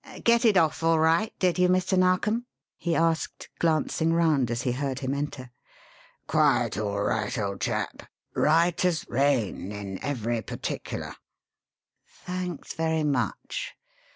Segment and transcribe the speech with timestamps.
[0.23, 1.95] "Get it off all right, did you, Mr.
[1.95, 2.47] Narkom?"
[2.79, 5.51] he asked, glancing round as he heard him enter.
[6.25, 8.09] "Quite all right, old chap.
[8.33, 11.15] Right as rain in every particular."
[12.25, 13.75] "Thanks very much.